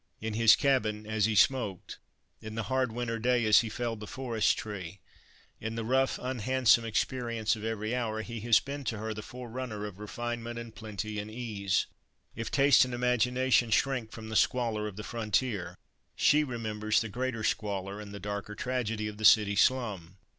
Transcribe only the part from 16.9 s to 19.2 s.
the greater squalor and the darker tragedy of